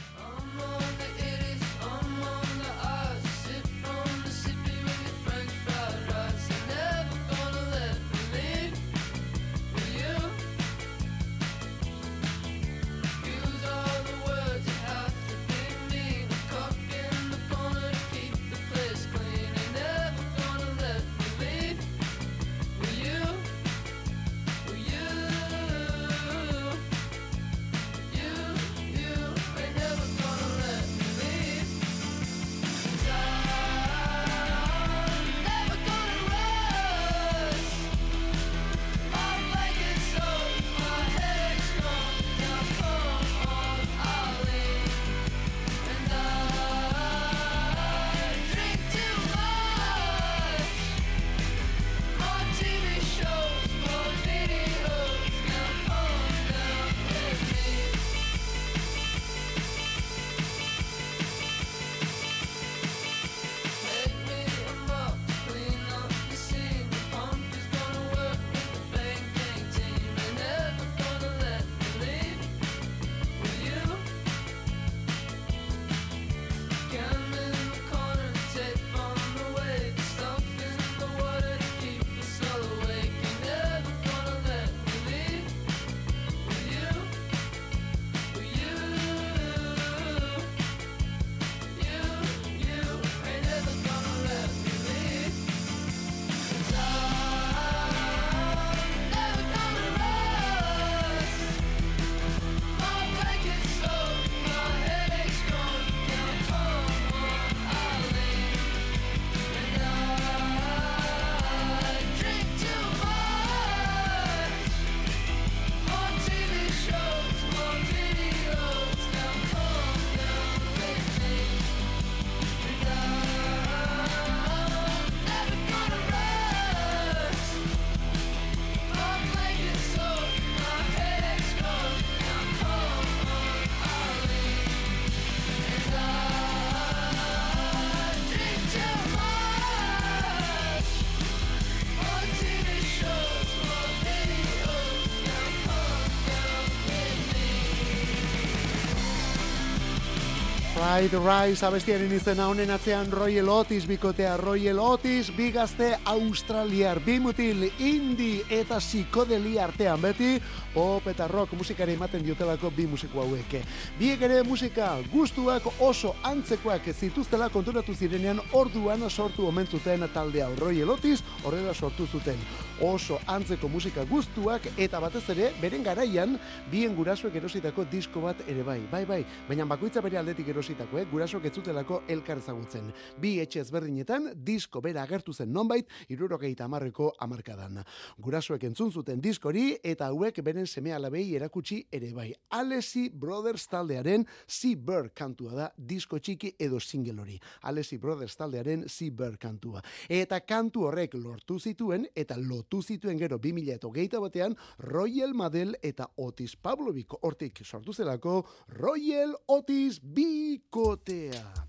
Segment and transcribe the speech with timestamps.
[150.94, 158.44] Ride Rise abestiaren izena honen atzean Royal Otis bikotea Royal Otis bigazte australiar bimutil indi
[158.46, 160.37] eta psikodeli artean beti
[160.75, 163.56] pop eta rock musikari ematen diotelako bi musiko hauek.
[163.99, 170.94] Biek ere musika gustuak oso antzekoak zituztela konturatu zirenean orduan sortu omentzuten talde hau Royal
[170.94, 172.38] Otis horrela sortu zuten.
[172.82, 176.35] Oso antzeko musika gustuak eta batez ere beren garaian
[176.73, 178.81] bien gurasoek erositako disko bat ere bai.
[178.91, 181.06] Bai bai, baina bakoitza bere aldetik erositako, eh?
[181.11, 182.91] gurasoek ez zutelako elkar ezagutzen.
[183.21, 187.85] Bi etxe ezberdinetan disko bera agertu zen nonbait 70ko hamarkadan.
[188.19, 192.32] Gurasoek entzun zuten diskori eta hauek beren ziren seme alabei erakutsi ere bai.
[192.50, 197.38] Alesi Brothers taldearen Sea Bird kantua da disko txiki edo single hori.
[197.62, 199.82] Alesi Brothers taldearen Sea Bird kantua.
[200.09, 206.56] Eta kantu horrek lortu zituen eta lotu zituen gero 2008 batean Royal Madel eta Otis
[206.56, 211.64] Pavlovic hortik sortu zelako Royal Otis Bikotea.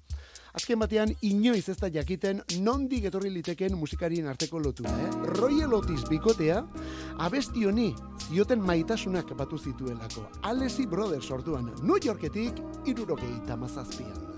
[0.56, 5.10] Azken batean, inoiz ez da jakiten nondik etorri liteken musikarien arteko lotu, eh?
[5.36, 6.62] Royal Otis bikotea,
[7.20, 7.90] abesti honi,
[8.30, 10.30] zioten maitasunak batu zituelako.
[10.48, 14.36] Alesi Brothers orduan, New Yorketik, irurokei tamazazpian.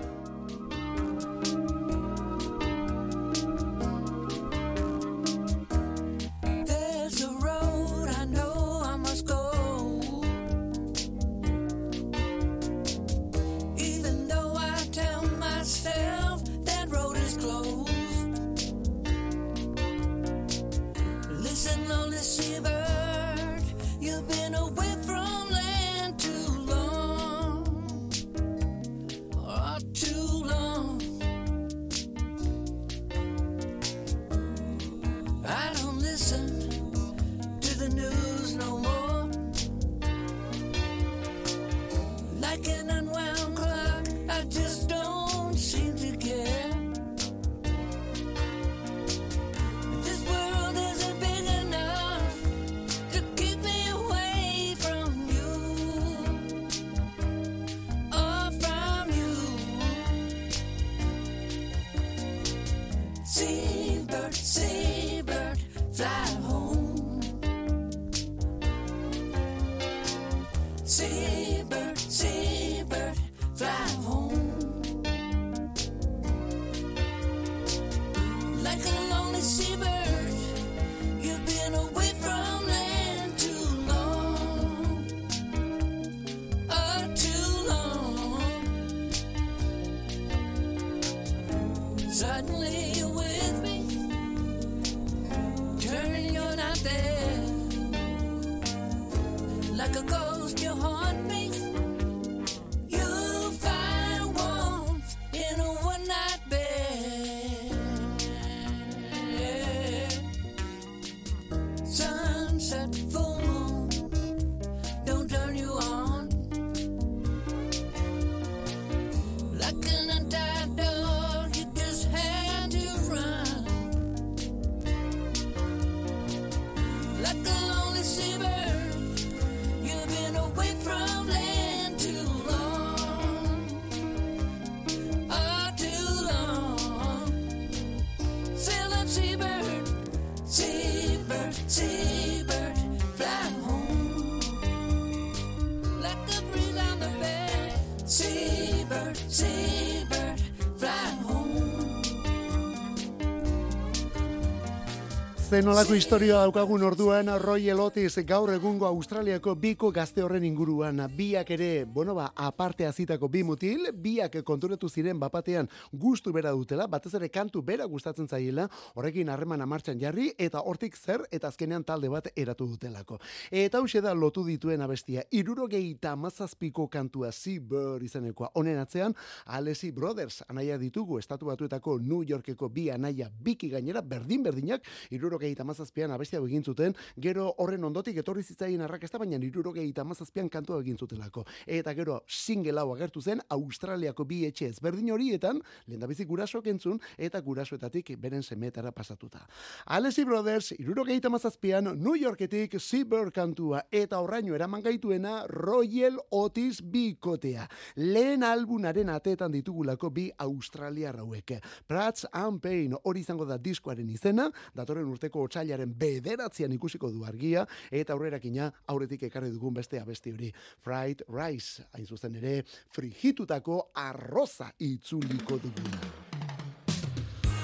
[155.48, 161.86] Zenolako historia daukagun orduan Roy Otis gaur egungo Australiako biko gazte horren inguruan biak ere,
[161.86, 167.30] bueno ba, aparte azitako bi mutil, biak konturetu ziren bapatean gustu bera dutela, batez ere
[167.30, 172.28] kantu bera gustatzen zaiela, horrekin harreman martxan jarri eta hortik zer eta azkenean talde bat
[172.36, 173.22] eratu dutelako.
[173.50, 180.44] Eta hau da lotu dituen abestia, irurogeita mazazpiko kantua Seabird izanekoa honen atzean, Alesi Brothers
[180.50, 186.12] anaia ditugu, estatu batuetako New Yorkeko bi anaia biki gainera, berdin berdinak, iruro irurogeita mazazpian
[186.12, 191.46] abestia egin zuten, gero horren ondotik etorri zitzaien arrakesta, baina irurogeita mazazpian kantua egin zutelako.
[191.66, 197.00] Eta gero single hau agertu zen Australiako bi etxe ezberdin horietan, lehen da guraso kentzun,
[197.18, 199.46] eta gurasoetatik beren semetara pasatuta.
[199.86, 207.68] Alesi Brothers, irurogeita mazazpian, New Yorketik Seabird kantua, eta horraino eraman gaituena Royal Otis bikotea.
[207.96, 211.60] Lehen albunaren ateetan ditugulako bi Australia rauek.
[211.88, 217.26] Prats and Pain hori izango da diskoaren izena, datorren urte urteko otsailaren bederatzean ikusiko du
[217.26, 220.52] argia, eta aurrerakina aurretik ekarri dugun beste abesti hori.
[220.84, 226.14] Fried rice, hain zuzen ere, frigitutako arroza itzuliko duguna.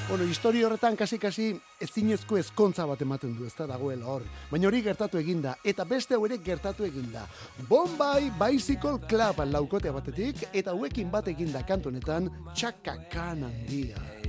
[0.10, 4.25] Bueno, historia horretan kasi-kasi ezinezko ezkontza bat ematen du, ez da dagoela hor.
[4.51, 7.24] Baina hori gertatu eginda, eta beste hau ere gertatu eginda.
[7.70, 14.23] Bombay Bicycle Club laukotea batetik, eta huekin bat eginda kantonetan, txakakan handia.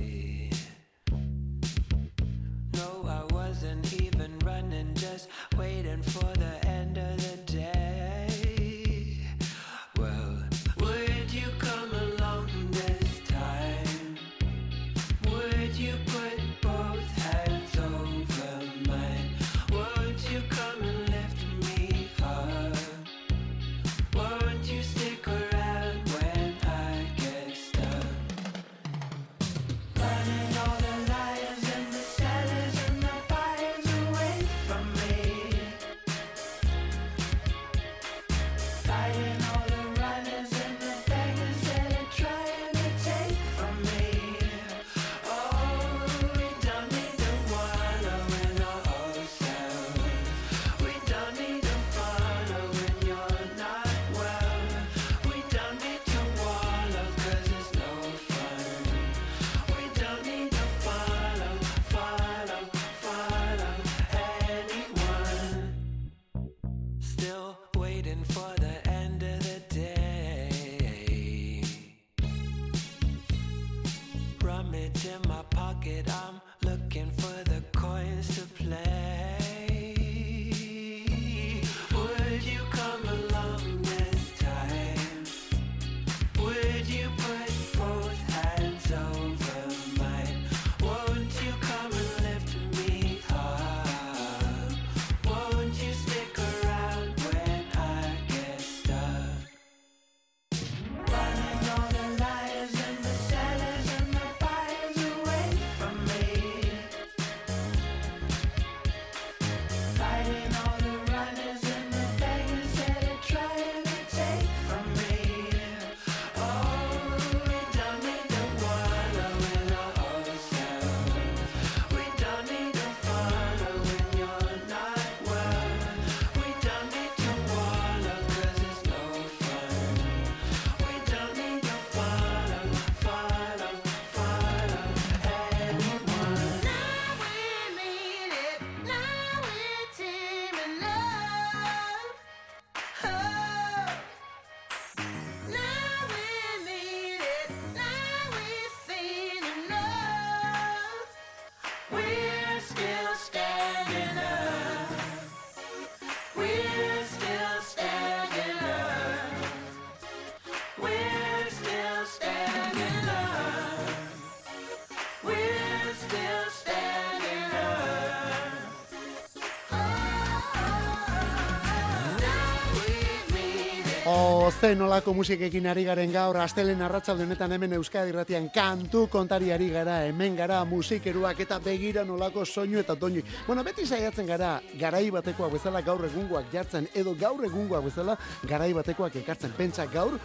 [174.45, 179.71] Ze nolako musikekin ari garen gaur, astelen arratsalde honetan hemen Euskadi Irratian kantu kontari ari
[179.73, 183.23] gara, hemen gara musikeruak eta begira nolako soinu eta doinu.
[183.47, 188.71] Bueno, beti saiatzen gara garai batekoak bezala gaur egungoak jartzen edo gaur egungoak bezala garai
[188.73, 189.53] batekoak ekartzen.
[189.57, 190.19] Pentsa gaur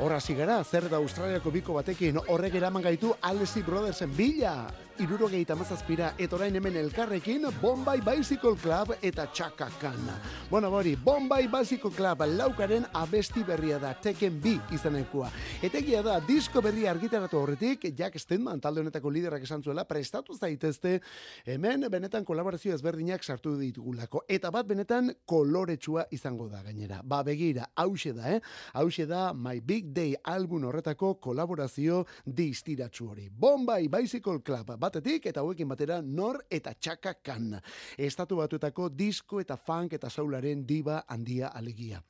[0.00, 6.12] Horra gara, zer da Australiako biko batekin horrek eraman gaitu Alessi Brothersen bila irurogeita mazazpira,
[6.18, 10.10] eta orain hemen elkarrekin Bombay Bicycle Club eta Txakakan.
[10.50, 15.30] Bueno, bori, Bombay Bicycle Club laukaren abesti berria da, teken bi izanekua.
[15.62, 20.98] Etegia da, disko berria argitaratu horretik, Jack Stedman talde honetako liderak esan zuela, prestatu zaitezte,
[21.46, 24.24] hemen benetan kolaborazio ezberdinak sartu ditugulako.
[24.28, 27.00] Eta bat benetan koloretsua izango da gainera.
[27.04, 28.40] Ba, begira, hause da, eh?
[28.74, 33.28] Hause da, My Big Day album horretako kolaborazio distiratsu hori.
[33.30, 37.52] Bombay Bicycle Club, batetik eta hauekin batera nor eta txaka kan.
[37.98, 42.02] Estatu batuetako disko eta funk eta saularen diba handia alegia.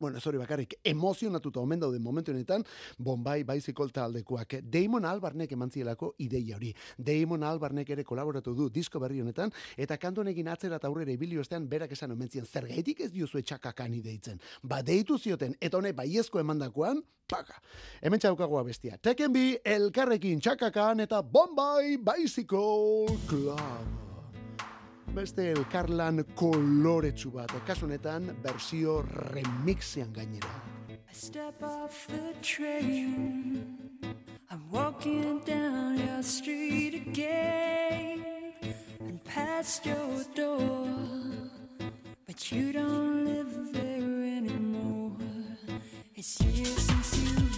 [0.00, 2.62] Bueno, ez hori bakarrik, emozionatuta omen daude momentu honetan,
[2.96, 4.54] Bombay Bicycle taldekoak.
[4.64, 6.70] Damon Albarnek eman zielako ideia hori.
[6.96, 11.68] Damon Albarnek ere kolaboratu du disko berri honetan, eta kantu atzera eta aurrera ibilio estean
[11.68, 14.40] berak esan omentzien, zer gaitik ez diozu etxakakan ideitzen.
[14.62, 17.60] Ba, deitu zioten, eta hone baiezko emandakoan, paka.
[18.00, 18.96] Hemen txaukagoa bestia.
[18.96, 24.09] Teken bi, elkarrekin txakakan eta Bombay Bicycle Club
[25.14, 29.00] beste elkarlan koloretsu bat, kasunetan bersio
[29.32, 30.54] remixean gainera.
[30.88, 33.64] I step off the train.
[34.50, 38.24] I'm walking down your street again
[39.00, 40.88] And past your door.
[42.26, 45.16] But you don't live there anymore.
[46.14, 47.49] It's years since you've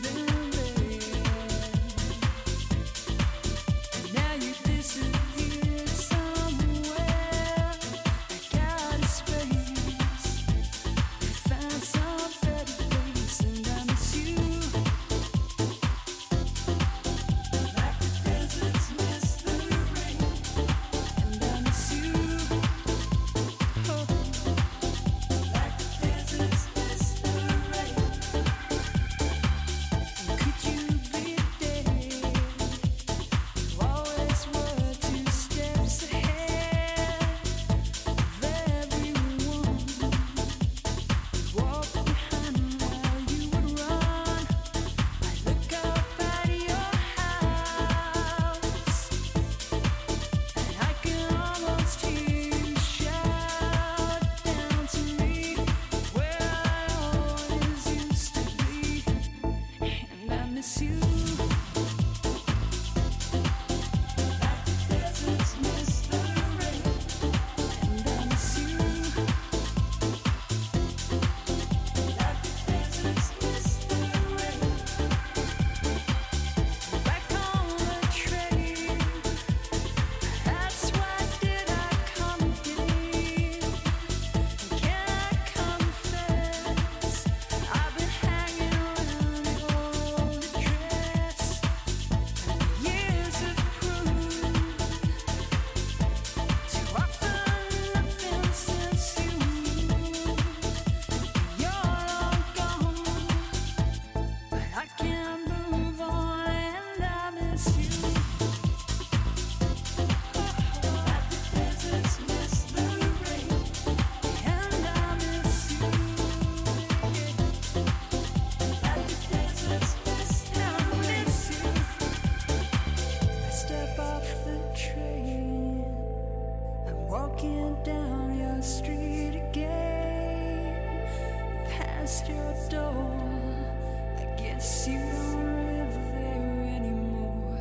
[134.87, 137.59] you don't live there anymore.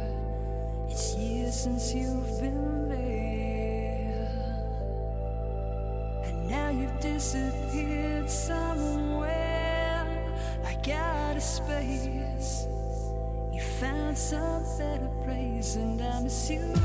[0.87, 4.29] It's years since you've been there,
[6.23, 10.05] and now you've disappeared somewhere
[10.63, 12.67] I got a space.
[13.51, 16.75] You found some better place, and I miss you.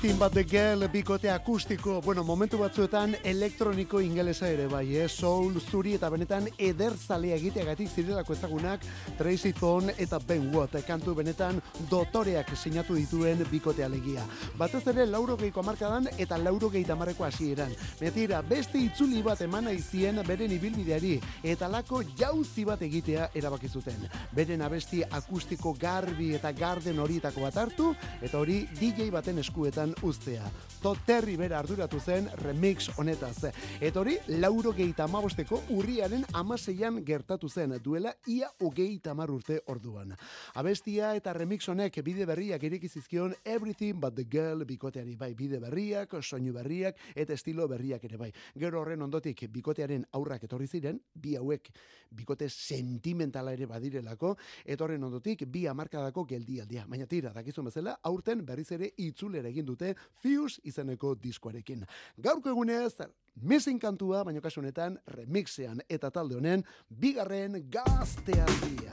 [0.00, 5.08] Everything but the girl bikote akustiko, bueno, momentu batzuetan elektroniko ingelesa ere bai, eh?
[5.08, 8.80] soul, zuri eta benetan eder zalea egiteagatik zirelako ezagunak
[9.18, 11.60] Tracy Thorn eta Ben Watt, kantu benetan
[11.90, 14.24] dotoreak sinatu dituen bikote alegia.
[14.56, 17.76] Batez ere lauro geiko amarkadan eta lauro geita marreko hasieran.
[18.00, 24.08] Metira, beste itzuli bat emana izien beren ibilbideari eta lako jauzi bat egitea erabaki zuten.
[24.32, 29.94] Beren abesti akustiko garbi eta garden horietako bat hartu eta hori DJ baten esku eskuetan
[30.02, 30.50] uztea.
[30.80, 33.50] Toterri bera arduratu zen remix honetaz.
[33.80, 40.14] Eta hori, lauro gehieta amabosteko urriaren amaseian gertatu zen duela ia ugeita urte orduan.
[40.54, 46.14] Abestia eta remix honek bide berriak irikizizkion Everything But The Girl bikoteari bai bide berriak,
[46.22, 48.32] soinu berriak eta estilo berriak ere bai.
[48.56, 51.68] Gero horren ondotik bikotearen aurrak etorri ziren, bi hauek
[52.10, 56.86] bikote sentimentala ere badirelako, etorren ondotik bi amarkadako geldialdia.
[56.88, 59.79] Baina tira, dakizun bezala, aurten berriz ere itzule egin dute
[60.22, 61.86] Fius izeneko diskoarekin.
[62.22, 62.94] Gaurko egunez,
[63.42, 68.92] mesin kantua, baino kasu honetan remixean eta talde honen bigarren gaztealdia.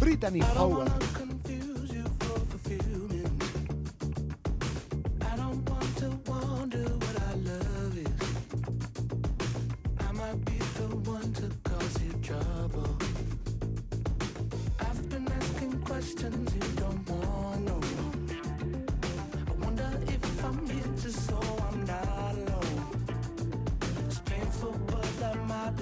[0.00, 1.33] Brittany Howard.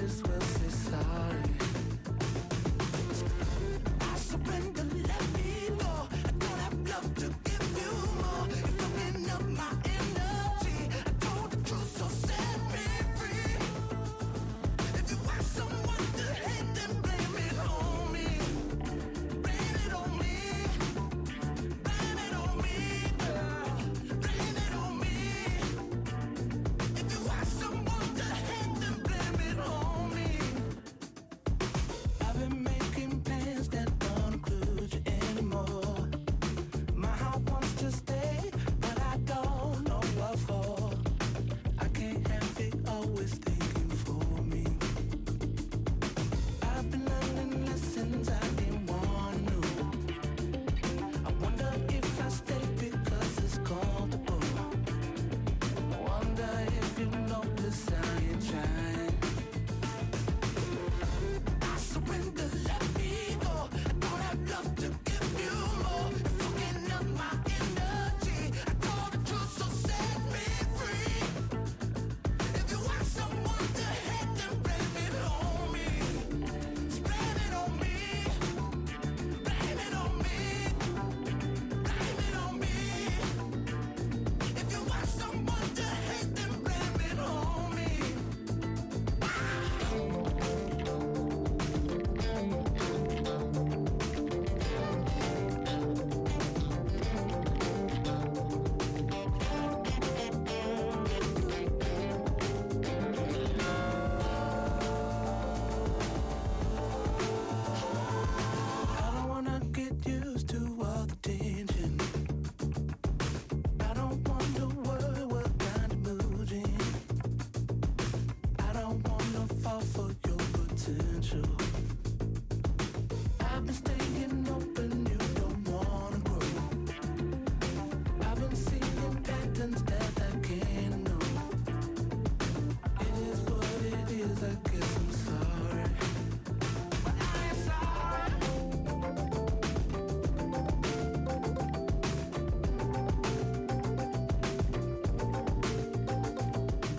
[0.03, 0.32] this way.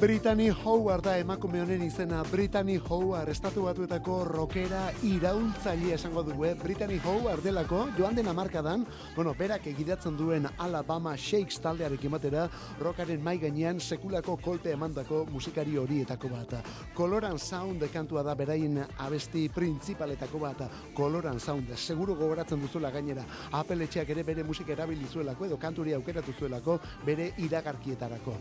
[0.03, 6.51] Brittany Howard da emakume honen izena Brittany Howard estatu batuetako rockera iraultzaile esango dugu eh?
[6.59, 8.83] Brittany Howard delako joan den amarkadan
[9.15, 12.49] bueno, berak egidatzen duen Alabama Shakes taldearekin batera
[12.81, 16.57] rockaren mai gainean sekulako kolte emandako musikari horietako bat
[16.93, 20.59] Coloran Sound kantua da berain abesti printzipaletako bat.
[20.93, 23.23] Coloran Sound seguro gogoratzen duzula gainera.
[23.51, 28.35] Apeletxeak ere bere musika erabili zuelako edo kanturi aukeratu zuelako bere iragarkietarako.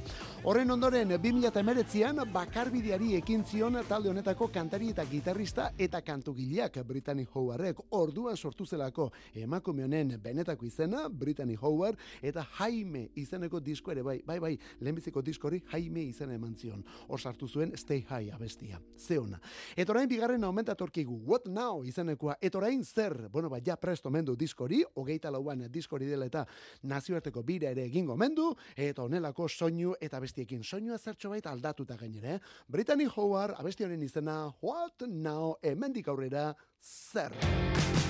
[0.45, 7.25] Horren ondoren 2000 2008an bakarbideari ekin zion talde honetako kantari eta gitarrista eta kantugileak Brittany
[7.33, 9.11] Howardek orduan sortu zelako.
[9.35, 15.23] Emakume honen benetako izena Brittany Howard eta Jaime izeneko disko ere bai, bai, bai, lehenbiziko
[15.23, 16.85] diskori Jaime izena eman zion.
[17.23, 18.81] Sartu zuen Stay High abestia.
[18.99, 19.39] Zeona.
[19.77, 22.37] Eta orain bigarren aumentatorkigu What Now izenekoa.
[22.43, 26.45] Eta orain zer, bueno, ba, ja presto mendu diskori, hogeita lauan diskori dela eta
[26.83, 32.41] nazioarteko bira ere egingo mendu, eta onelako soinu eta bestiekin soinua zertxo baita aldatuta gainere.
[32.69, 36.53] Brittany Howard, abesti honen izena, What Now, emendik aurrera,
[36.83, 38.02] zer.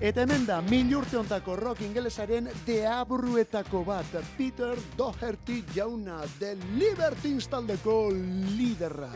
[0.00, 7.46] Eta hemen da, mil urte ontako rock ingelesaren deabruetako bat, Peter Doherty jauna, The Libertines
[7.48, 9.10] taldeko liderra.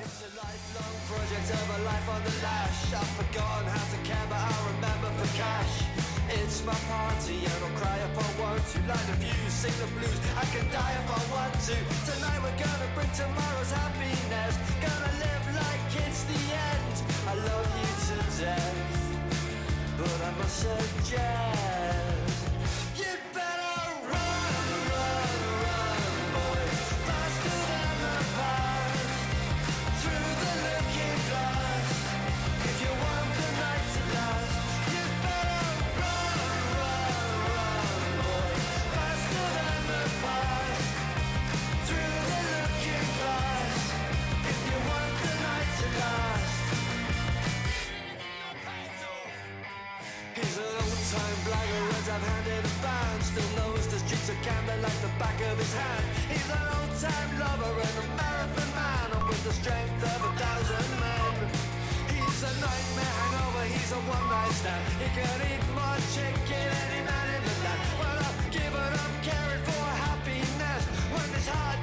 [6.30, 8.78] It's my party and I'll cry if I want to.
[8.88, 11.76] Light the views, sing the blues, I can die if I want to.
[12.04, 14.54] Tonight we're gonna bring tomorrow's happiness.
[14.80, 16.94] Gonna live like it's the end.
[17.28, 18.97] I love you to death
[19.98, 22.17] But I must suggest
[54.82, 56.04] like the back of his hand.
[56.30, 61.34] He's an old-time lover and a marathon man, with the strength of a thousand men.
[62.14, 64.82] He's a nightmare hangover, he's a one-night stand.
[65.02, 67.80] He can eat more chicken any man in the land.
[67.98, 70.82] Well, I've given up caring for happiness.
[71.12, 71.80] When this heart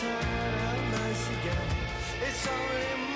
[0.00, 1.68] turn out nice again.
[2.22, 3.11] It's only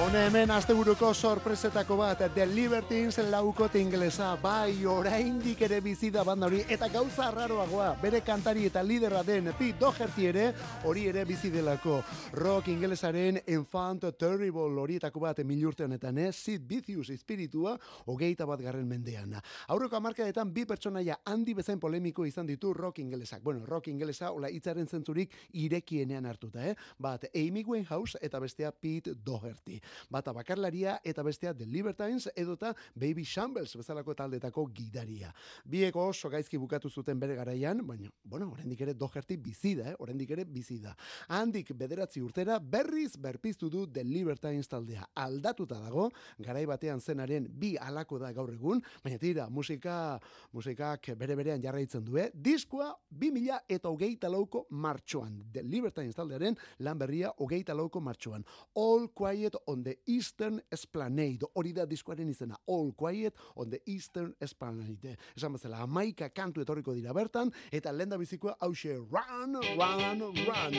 [0.00, 6.62] Hone hemen asteburuko sorpresetako bat The Libertines laukote inglesa bai oraindik ere bizida banda hori
[6.72, 10.44] eta gauza arraroagoa bere kantari eta lidera den Pete Doherty ere
[10.88, 11.98] hori ere bizidelako
[12.32, 16.30] rock ingelesaren Enfant Terrible horietako bat milurte honetan eh?
[16.32, 19.36] Sid Vicious espiritua hogeita bat garren mendean
[19.68, 24.48] aurreko amarkadetan bi pertsonaia handi bezain polemiko izan ditu rock ingelesak bueno, rock ingelesa hola
[24.48, 26.74] hitzaren zentzurik irekienean hartuta eh?
[26.98, 29.80] bat Amy Winehouse eta bestea Pete Doherty
[30.10, 35.32] bata bakarlaria eta bestea The Libertines edota Baby Shambles bezalako taldetako gidaria.
[35.64, 39.96] Bieko oso gaizki bukatu zuten bere garaian, baina, bueno, oraindik ere Doherty bizida, eh?
[39.98, 40.94] oraindik ere bizida.
[41.28, 45.06] Handik bederatzi urtera berriz berpiztu du The Libertines taldea.
[45.14, 50.18] Aldatuta dago, garai batean zenaren bi alako da gaur egun, baina tira, musika,
[50.52, 52.30] musikak bere berean jarraitzen du, eh?
[52.34, 55.40] Diskoa 2000 eta hogeita lauko martxoan.
[55.52, 58.44] The Libertines taldearen lan berria hogeita lauko martxoan.
[58.74, 61.46] All Quiet on the Eastern Esplanade.
[61.54, 62.56] Hori da diskoaren izena.
[62.66, 65.16] All Quiet on the Eastern Esplanade.
[65.36, 70.78] Esan bezala, amaika kantu etorriko dira bertan, eta lenda bizikoa hause Run, Run, Run.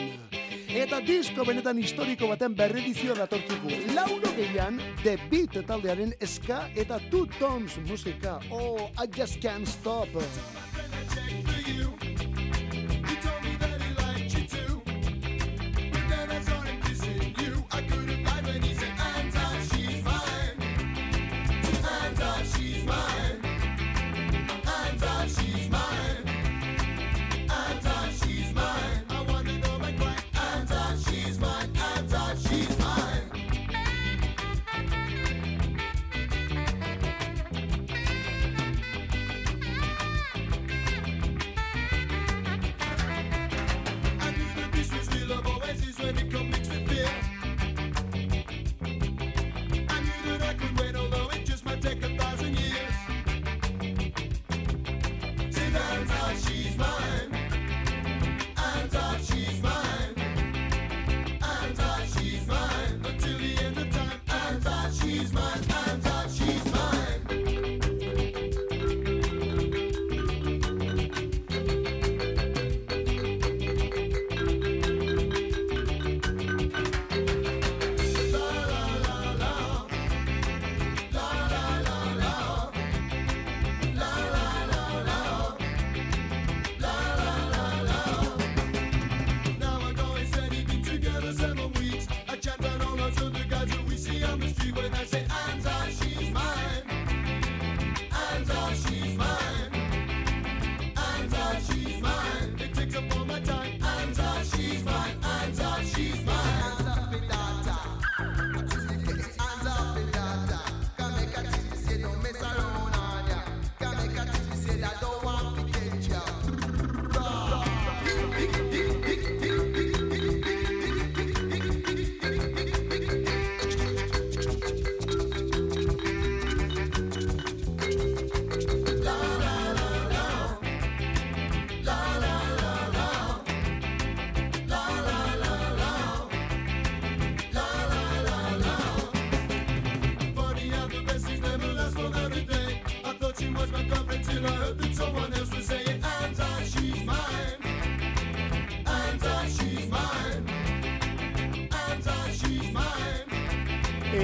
[0.72, 3.94] Eta disko benetan historiko baten berredizioa datortzuku.
[3.96, 8.40] Lauro gehian, The Beat taldearen ska eta Two Tones musika.
[8.52, 10.08] Oh, I just can't stop.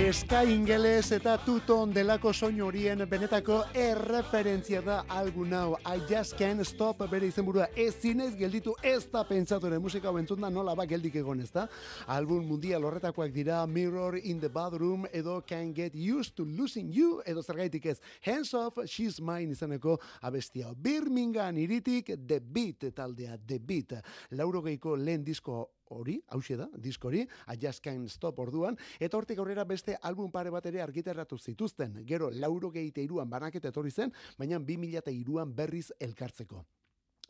[0.08, 5.74] Eska ingeles eta tuton delako soinu horien benetako erreferentzia da algun hau.
[5.84, 10.40] I just can't stop bere izenburua ez zinez gelditu ez da pentsatore musika hau entzun
[10.40, 11.66] da nola ba geldik egon ez da.
[12.08, 17.22] Album mundial horretakoak dira Mirror in the Bathroom edo Can't Get Used to Losing You
[17.26, 20.72] edo zergaitik ez Hands Off She's Mine izaneko abestia.
[20.74, 24.00] Birmingham iritik The Beat taldea The Beat.
[24.32, 29.66] Laurogeiko lehen disko hori, hause da, diskori, I Just Can't Stop orduan, eta hortik aurrera
[29.66, 32.02] beste album pare bat ere argitaratu zituzten.
[32.06, 36.66] Gero, lauro gehiite iruan banaketa etorri zen, baina 2000 iruan berriz elkartzeko.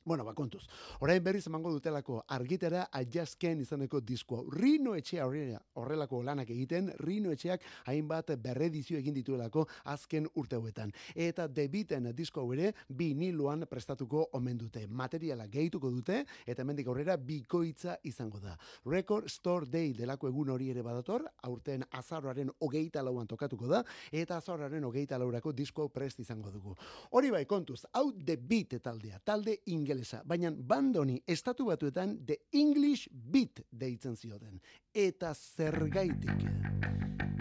[0.07, 0.63] Bueno, ba, kontuz.
[1.03, 2.87] Orain berriz emango dutelako argitera
[3.37, 4.45] Can izaneko diskoa.
[4.55, 10.93] Rino etxea horrela, horrelako lanak egiten, Rino etxeak hainbat berredizio egin dituelako azken urte hauetan.
[11.13, 14.85] Eta debiten disko hau ere biniloan prestatuko omen dute.
[14.87, 18.55] Materiala gehituko dute eta hemendik aurrera bikoitza izango da.
[18.85, 24.37] Record Store Day delako egun hori ere badator, aurten azaroaren hogeita lauan tokatuko da, eta
[24.37, 26.77] azaroaren hogeita laurako disko prest izango dugu.
[27.11, 29.57] Hori bai kontuz, hau Beat taldea, talde
[29.97, 34.61] ingelesa, baina bandoni estatu batuetan The English Beat deitzen zioten.
[34.93, 36.45] Eta zergaitik.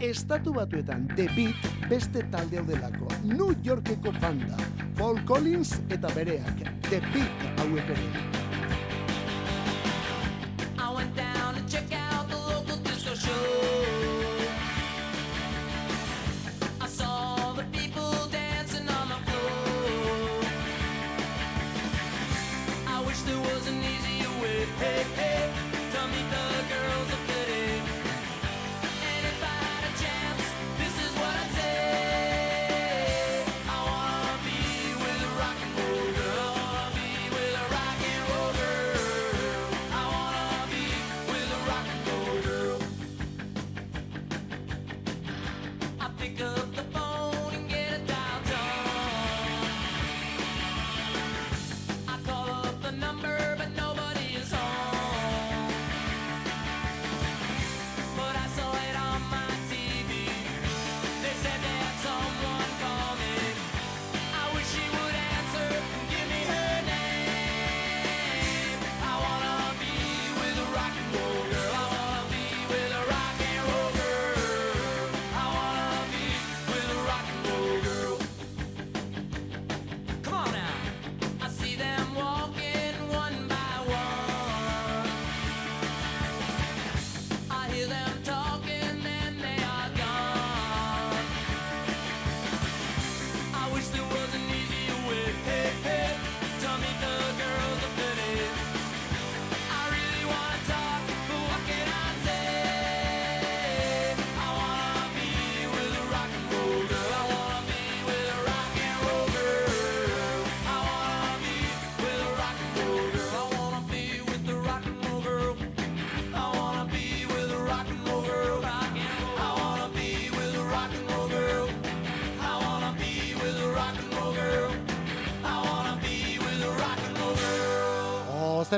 [0.01, 3.09] Estatu batuetan The Beat beste talde delako.
[3.25, 4.57] New Yorkeko banda.
[4.97, 6.65] Paul Collins eta bereak.
[6.89, 8.46] The Beat hauek ere.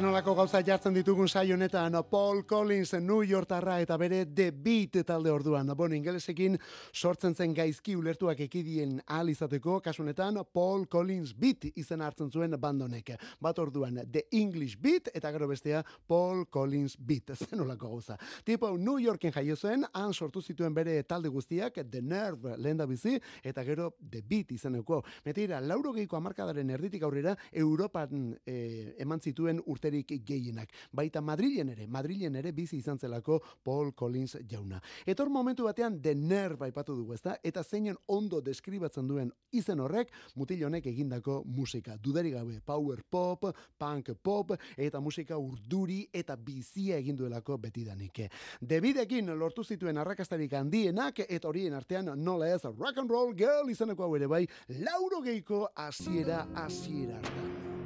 [0.00, 0.08] Girl.
[0.18, 5.30] zenolako gauza jartzen ditugun saio honetan Paul Collins New Yorkarra eta bere The Beat talde
[5.30, 5.66] orduan.
[5.76, 6.54] Bueno, ingelesekin
[6.92, 13.10] sortzen zen gaizki ulertuak ekidien ahal izateko, kasunetan Paul Collins Beat izen hartzen zuen bandonek.
[13.42, 17.34] Bat orduan The English Beat eta gero bestea Paul Collins Beat.
[17.48, 18.16] Zenolako gauza.
[18.44, 22.86] Tipo New Yorken jaio zen, han sortu zituen bere talde guztiak The Nerve lehen da
[22.86, 25.02] bizi eta gero The Beat izeneko.
[25.26, 30.70] Metira, lauro geiko amarkadaren erditik aurrera Europan eh, eman zituen urte urterik gehienak.
[30.92, 34.80] Baita Madrilen ere, Madrilen ere bizi izan zelako Paul Collins jauna.
[35.06, 40.12] Etor momentu batean The Nerve aipatu dugu ezta, eta zeinen ondo deskribatzen duen izen horrek
[40.36, 41.96] mutil honek egindako musika.
[41.96, 43.48] Dudari gabe, power pop,
[43.78, 48.22] punk pop, eta musika urduri eta bizia egin duelako betidanik.
[48.60, 54.04] Debidekin lortu zituen arrakastarik handienak, eta horien artean nola ez rock and roll girl izeneko
[54.04, 54.46] hau ere bai,
[54.84, 57.77] lauro geiko hasiera hasiera hartan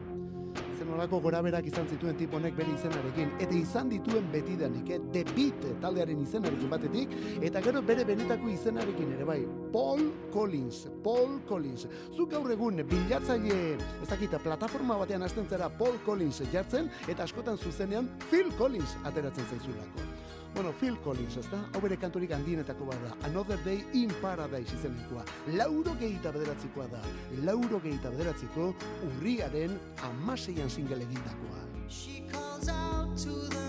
[0.93, 4.99] zenolako goraberak izan zituen tip honek bere izenarekin eta izan dituen betidanik, eh?
[5.15, 7.15] The Beat taldearen izenarekin batetik
[7.49, 9.39] eta gero bere benetako izenarekin ere bai,
[9.73, 11.87] Paul Collins, Paul Collins.
[12.13, 17.57] Zuk gaur egun bilatzaile, ez dakita, plataforma batean hasten zara Paul Collins jartzen eta askotan
[17.57, 20.11] zuzenean Phil Collins ateratzen zaizulako.
[20.55, 21.63] Bueno, Phil Collins, ez da?
[21.73, 23.15] Hau bere kanturik handienetako bada.
[23.25, 25.25] Another Day in Paradise izenekoa.
[25.57, 27.01] Lauro gehieta bederatzikoa da.
[27.47, 28.75] Lauro gehieta bederatziko
[29.09, 29.79] urriaren
[30.11, 31.65] amaseian single egindakoa.
[31.89, 33.62] She calls out to the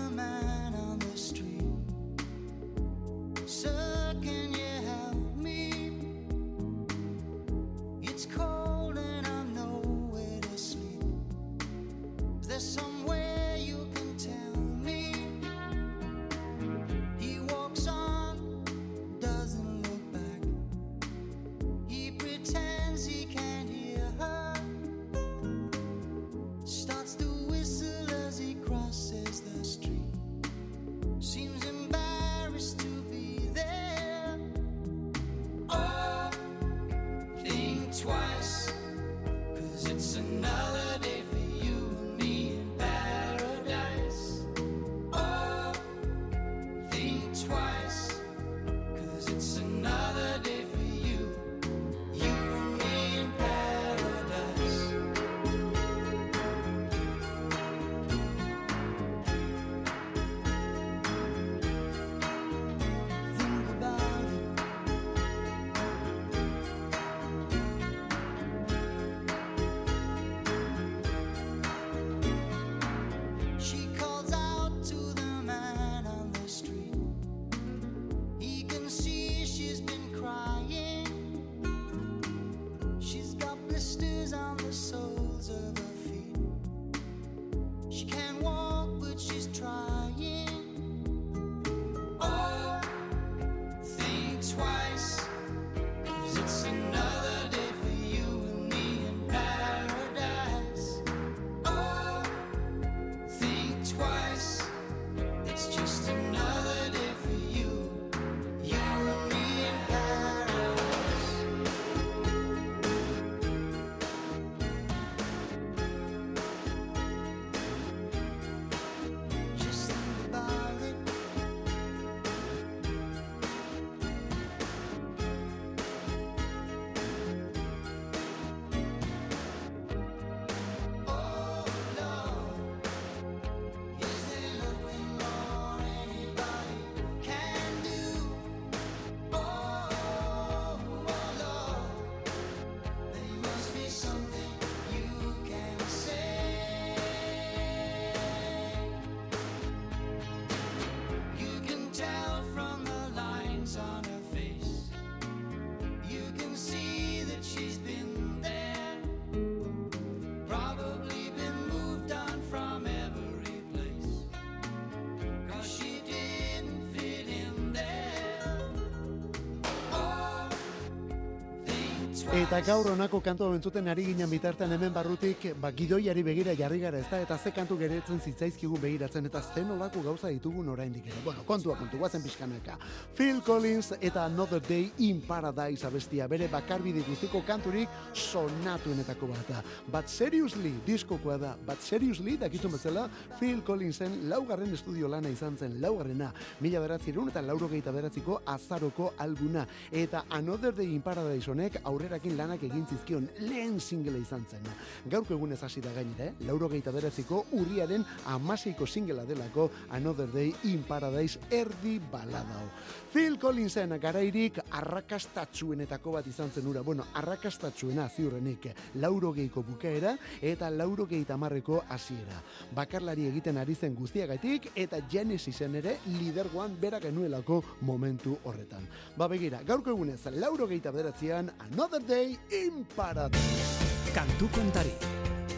[172.34, 176.80] Eta gaur honako kantu hau entzuten ari ginen bitartean hemen barrutik, ba, gidoiari begira jarri
[176.82, 181.06] gara ez da, eta ze kantu geretzen zitzaizkigu begiratzen, eta zen olako gauza ditugun oraindik
[181.06, 181.20] ere.
[181.22, 182.74] Bueno, kontua kontu, guazen pixkanaka.
[183.14, 189.62] Phil Collins eta Another Day in Paradise abestia, bere bakarbide guztiko kanturik sonatuenetako bat da.
[189.92, 193.06] But seriously, diskokoa da, but seriously, dakizun bezala,
[193.38, 199.68] Phil Collinsen laugarren estudio lana izan zen, laugarrena, mila beratzi eta lauro beratziko azaroko albuna,
[199.92, 201.78] eta Another Day in Paradise honek
[202.24, 204.62] aurrerakin lanak egin zizkion lehen single izan zen.
[205.10, 206.32] Gaurko egunez hasi da gainera, eh?
[206.46, 212.70] lauro beratziko urriaren amaseiko singela delako Another Day in Paradise erdi baladao.
[213.12, 216.82] Phil Collinsen garairik arrakastatsuenetako bat izan zen ura.
[216.82, 222.40] Bueno, arrakastatsuena ziurrenik lauro geiko bukaera eta lauro geita marreko hasiera.
[222.74, 228.88] Bakarlari egiten ari zen guztiagatik eta Genesisen ere lidergoan bera genuelako momentu horretan.
[229.16, 232.13] Ba begira, gaurko egunez lauro geita bederatzean Another Day
[232.50, 234.12] in Paradise.
[234.14, 234.92] Kantu kontari.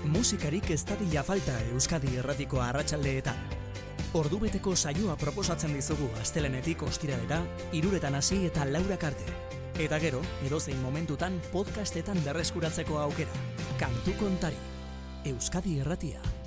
[0.09, 3.36] Musikarik ez dadila falta Euskadi erratiko arratsaldeetan.
[4.16, 7.42] Ordubeteko saioa proposatzen dizugu astelenetik ostiralera,
[7.72, 9.28] iruretan hasi eta laurak arte.
[9.76, 13.44] Eta gero, edozein momentutan podcastetan berreskuratzeko aukera.
[13.78, 14.61] Kantu kontari.
[15.26, 16.45] Euskadi erratia.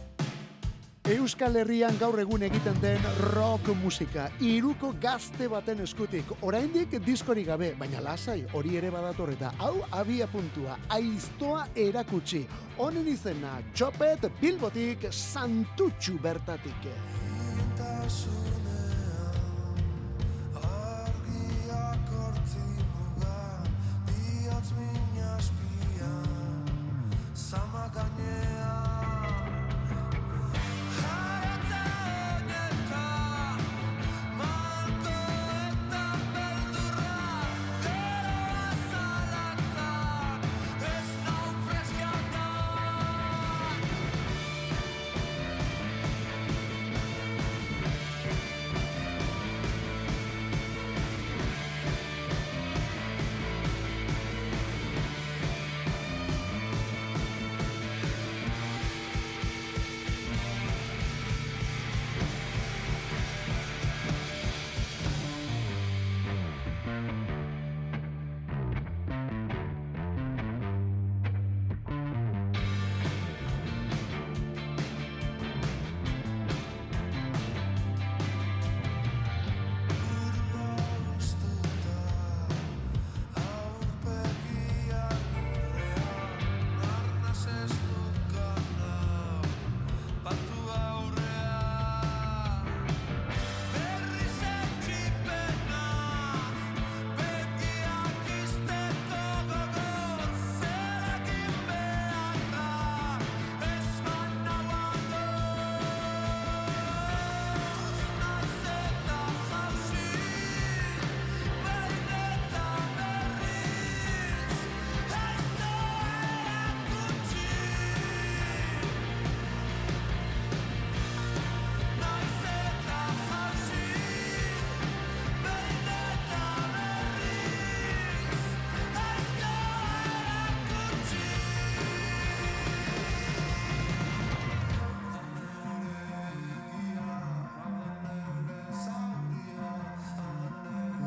[1.08, 7.72] Euskal Herrian gaur egun egiten den rock musika, iruko gazte baten eskutik, oraindik diskorik gabe,
[7.80, 12.43] baina lasai hori ere badator eta hau abia puntua, aiztoa erakutsi.
[12.78, 16.89] Honen izena, txopet bilbotik santutxu bertatik.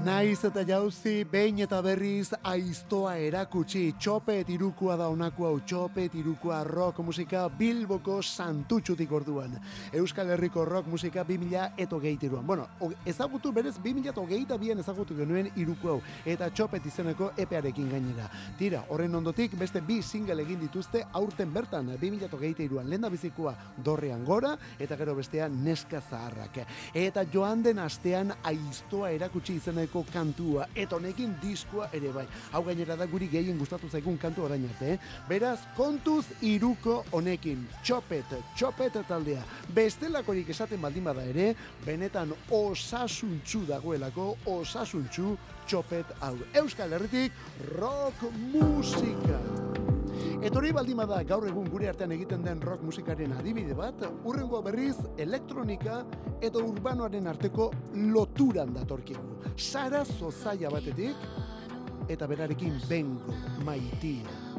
[0.02, 6.56] Naiz eta jauzi, behin eta berriz aiztoa erakutsi, txopet irukua da honako hau, txopet irukua
[6.66, 9.54] rock musika Bilboko santutxutik orduan.
[9.94, 12.42] Euskal Herriko rock musika 2000 eto geitiruan.
[12.46, 12.64] Bueno,
[13.06, 18.26] ezagutu berez 2000 eta hogeita bien ezagutu genuen iruku hau, eta txopet izeneko epearekin gainera.
[18.58, 23.06] Tira, horren ondotik beste bi single egin dituzte aurten bertan, 2000 eta hogeita iruan, lehen
[23.06, 26.64] bizikoa dorrean gora, eta gero bestea neska zaharrak.
[26.92, 32.24] Eta joan den astean aiztoa erakutsi izeneko kantua, eta honekin diskoa ere bai.
[32.52, 34.98] Hau gainera da guri gehien gustatu zaigun kantu orain arte, eh?
[35.28, 39.44] Beraz, kontuz iruko honekin, txopet, txopet taldea.
[39.74, 41.52] Bestelakorik esaten baldin bada ere,
[41.84, 45.36] benetan osasuntxu dagoelako, osasuntxu
[45.66, 46.36] txopet hau.
[46.62, 47.32] Euskal Herritik
[47.76, 49.71] rock musika.
[50.40, 54.62] Eta hori baldin bada gaur egun gure artean egiten den rock musikaren adibide bat, urrengoa
[54.64, 56.00] berriz elektronika
[56.40, 57.70] eta urbanoaren arteko
[58.14, 59.52] loturan datorkigu.
[59.56, 64.51] Sara zozaia batetik eta berarekin bengo maitia.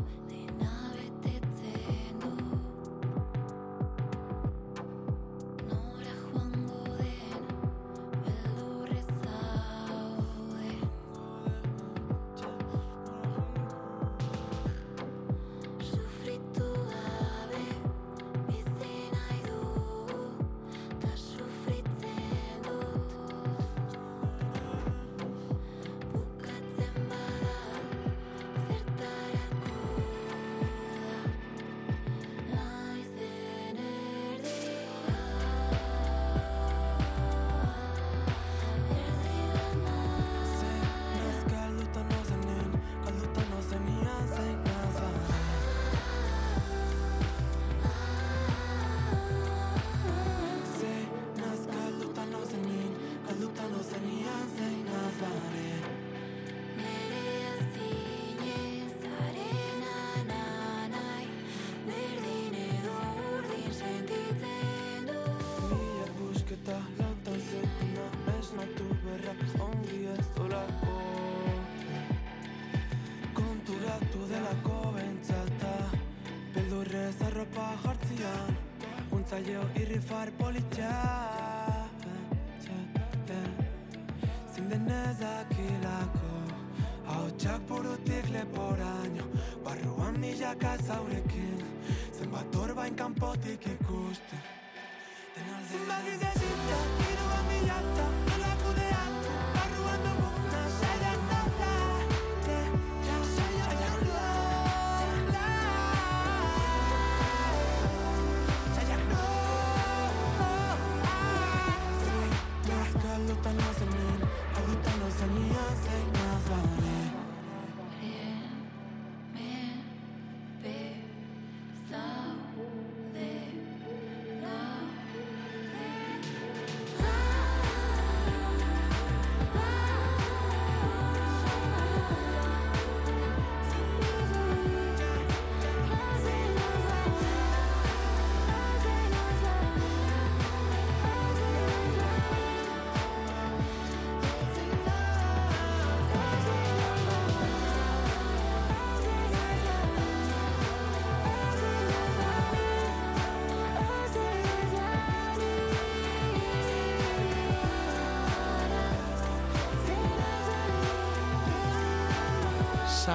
[79.94, 80.33] very far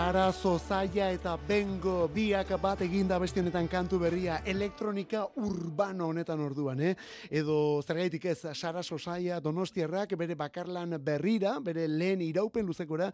[0.09, 6.81] Sara Zozaia eta Bengo biak bat eginda beste honetan kantu berria elektronika urbano honetan orduan,
[6.81, 6.95] eh?
[7.29, 13.11] Edo zergaitik ez, Sara Zozaia Donostiarrak bere bakarlan berrira, bere lehen iraupen luzekora,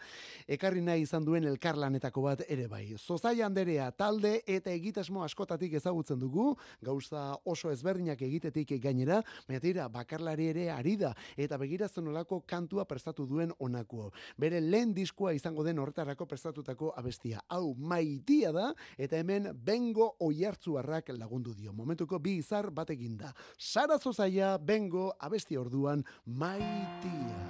[0.46, 2.84] ekarri nahi izan duen elkarlanetako bat ere bai.
[2.94, 9.18] Zozaia anderea talde eta egitasmo askotatik ezagutzen dugu, gauza oso ezberdinak egitetik gainera,
[9.48, 14.12] baina tira, bakarlari ere ari da, eta begirazten olako kantua prestatu duen onako.
[14.38, 17.40] Bere lehen diskoa izango den horretarako prestatutako abestia.
[17.48, 21.72] Hau maitia da, eta hemen bengo oiartzuarrak lagundu dio.
[21.72, 23.32] Momentuko bi izar bat eginda.
[23.58, 27.44] Sara Zozaia, bengo abesti orduan maitia.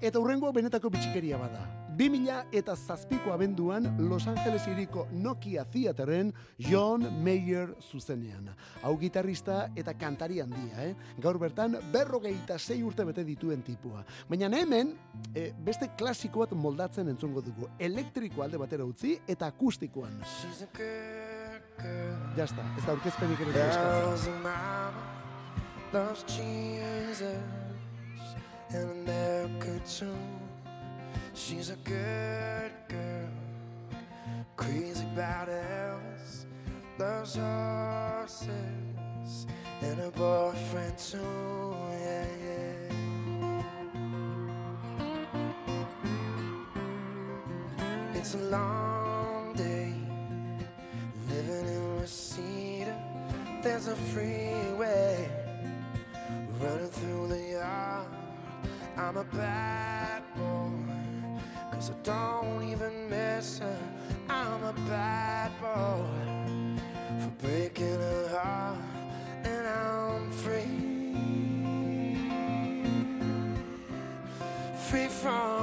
[0.00, 1.89] Eta hurrengo benetako bitxikeria bada.
[2.00, 8.48] 2000 eta zazpiko abenduan Los Angeles iriko Nokia Theateren John Mayer zuzenean.
[8.82, 10.94] Hau gitarrista eta kantari handia, eh?
[11.20, 14.00] Gaur bertan berrogeita sei urte bete dituen tipua.
[14.30, 14.96] Baina hemen
[15.34, 17.68] eh, beste klasiko bat moldatzen entzungo dugu.
[17.78, 20.24] Elektriko alde batera utzi eta akustikoan.
[20.24, 24.40] She's a good girl Ja está, ez da aurkezpenik ere eskatzen.
[31.42, 33.28] She's a good girl,
[34.56, 36.44] crazy about Elvis,
[36.98, 38.48] loves horses,
[39.80, 41.74] and her boyfriend too.
[41.90, 43.62] Yeah, yeah.
[48.14, 49.94] It's a long day
[51.30, 52.94] living in Reseda.
[53.62, 55.26] There's a freeway
[56.60, 58.08] running through the yard.
[58.96, 59.99] I'm a bad
[61.88, 63.78] I don't even miss her.
[64.28, 66.04] I'm a bad boy
[67.20, 68.76] for breaking her heart,
[69.44, 70.68] and I'm free.
[74.90, 75.59] Free falling,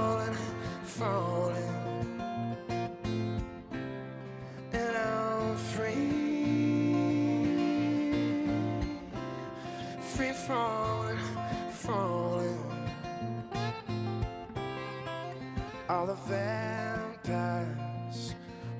[15.97, 17.55] All the vampires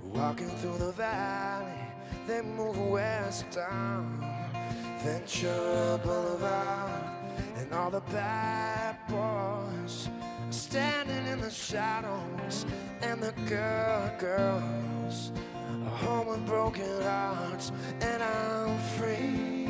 [0.04, 1.82] walking through the valley,
[2.28, 4.24] they move westbound.
[5.00, 7.04] Ventura Boulevard,
[7.56, 10.10] and all the bad boys
[10.52, 12.68] standing in the shadows,
[13.02, 15.32] and the girl girls
[15.66, 19.66] are home with broken hearts, and I'm free,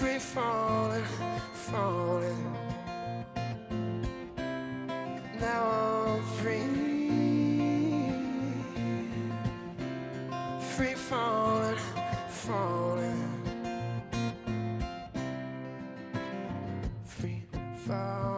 [0.00, 1.04] free falling,
[1.52, 2.67] falling.
[5.40, 5.64] Now
[6.06, 6.66] I'm free,
[10.74, 11.76] free falling,
[12.28, 13.24] falling.
[17.04, 17.42] Free
[17.86, 18.37] falling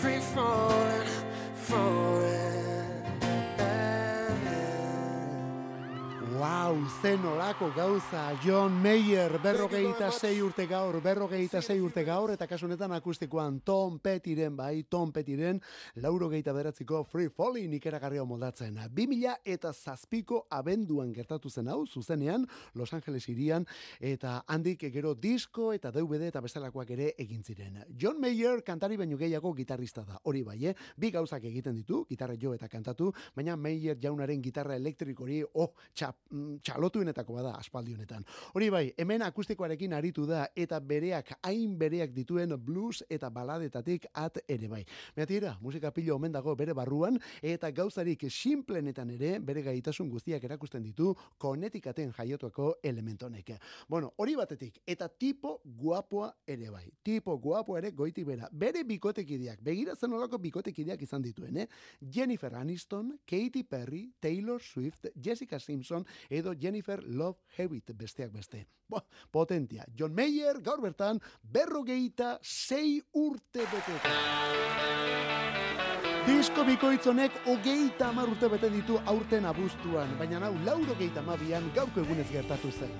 [0.00, 1.08] free falling,
[1.54, 2.07] falling.
[7.02, 12.90] Zen olako gauza, John Mayer, berrogeita sei urte gaur, berrogeita sei urte gaur, eta kasunetan
[12.96, 15.60] akustikoan Tom Pettiren, bai, Tom Pettiren,
[16.02, 18.80] lauro geita beratziko Free Falling ikeragarria moldatzen.
[18.94, 23.66] 2000 eta zazpiko abenduan gertatu zen hau, zuzenean, Los Angeles irian,
[24.00, 27.78] eta handik gero disko eta DVD eta bestelakoak ere egin ziren.
[27.94, 30.74] John Mayer kantari baino gehiago gitarrista da, hori bai, eh?
[30.96, 35.70] bi gauzak egiten ditu, gitarra jo eta kantatu, baina Mayer jaunaren gitarra elektriko hori, oh,
[35.94, 38.24] txap, mm, txalotuenetako bada aspaldi honetan.
[38.54, 44.38] Hori bai, hemen akustikoarekin aritu da eta bereak hain bereak dituen blues eta baladetatik at
[44.48, 44.84] ere bai.
[45.16, 50.82] Beatira, musika pilo omen dago bere barruan eta gauzarik simplenetan ere bere gaitasun guztiak erakusten
[50.82, 53.52] ditu konetikaten jaiotuako elementonek.
[53.88, 56.86] Bueno, hori batetik, eta tipo guapoa ere bai.
[57.02, 58.48] Tipo guapoa ere goiti bera.
[58.52, 61.68] Bere bikotekideak, begiratzen olako bikotekideak izan dituen, eh?
[62.00, 68.66] Jennifer Aniston, Katy Perry, Taylor Swift, Jessica Simpson edo Jennifer Love Hewitt besteak beste.
[68.88, 69.00] Bo,
[69.30, 69.84] potentia.
[69.94, 74.14] John Mayer gaur bertan berrogeita sei urte beteta.
[76.28, 82.00] Disko bikoitzonek hogeita amar urte bete ditu aurten abuztuan, baina hau lauro geita amabian gaurko
[82.04, 82.92] egunez gertatu zen.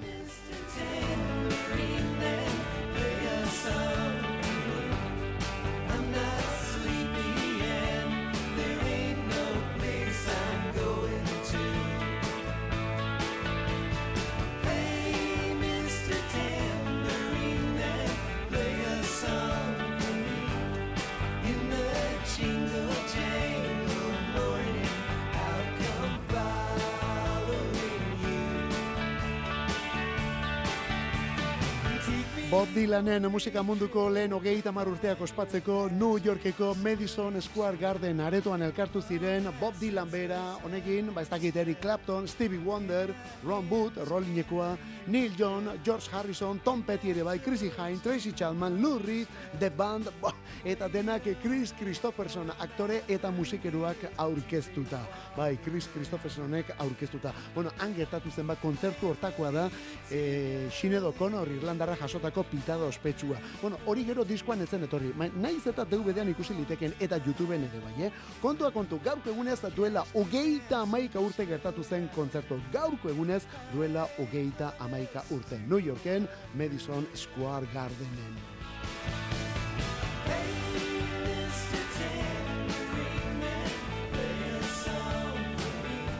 [32.49, 38.63] Bob Dylanen musika munduko lehen hogeita mar urteak ospatzeko New Yorkeko Madison Square Garden aretoan
[38.65, 43.13] elkartu ziren Bob Dylan bera, honekin, ba ez dakit Eric Clapton, Stevie Wonder,
[43.45, 44.71] Ron Wood, Rollingekoa,
[45.09, 49.27] Neil John, George Harrison, Tom Petty ere bai, Chrissy Hine, Tracy Chapman, Lou Reed,
[49.59, 50.35] The Band, bah,
[50.65, 55.01] eta denak Chris Christopherson aktore eta musikeruak aurkeztuta.
[55.37, 57.33] Bai, Chris Christophersonek aurkeztuta.
[57.55, 59.65] Bueno, han gertatu zen bat kontzertu hortakoa da,
[60.11, 63.41] e, Sinead O'Connor Irlandarra jasotako pitada ospetsua.
[63.63, 65.15] Bueno, hori gero diskoan etzen etorri.
[65.17, 68.13] Ma, naiz eta DVD-an ikusi liteken eta YouTubeen ere bai, eh?
[68.43, 72.61] Kontua kontu, gaurko egunez duela hogeita amaika urte gertatu zen kontzertu.
[72.73, 74.98] Gaurko egunez duela hogeita amaika
[75.31, 75.59] urte.
[75.67, 78.35] New Yorken, Madison Square Gardenen.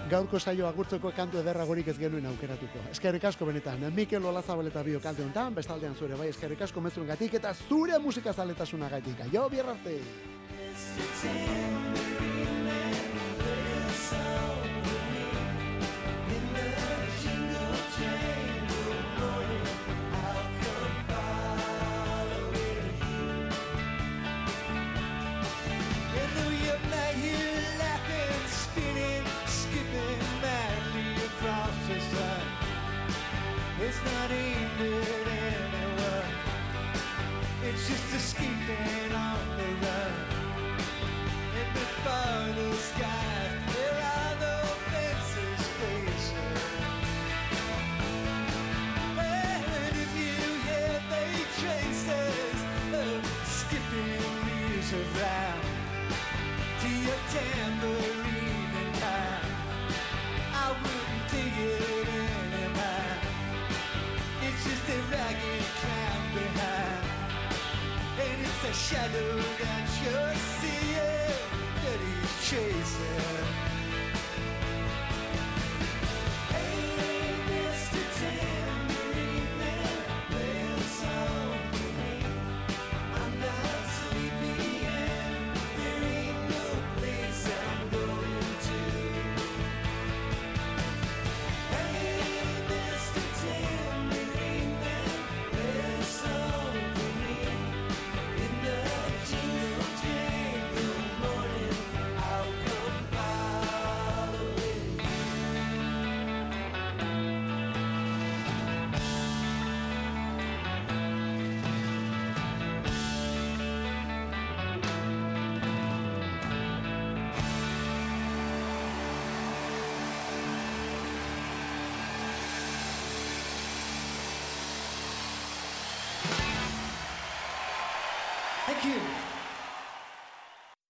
[0.09, 2.81] Gaurko saio agurtzeko kantu ederragorik ez genuen aukeratuko.
[2.95, 7.07] Eskerrik asko benetan, Mikel Olazabal eta bio kalte honetan, bestaldean zure bai, eskerrik asko mezuen
[7.13, 9.27] gatik, eta zure musika zaletasuna gaitik.
[9.35, 10.01] Jo, bierrarte!